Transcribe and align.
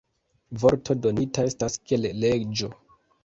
Vorto 0.63 0.95
donita 1.01 1.45
estas 1.51 1.77
kiel 1.91 2.09
leĝo. 2.23 2.71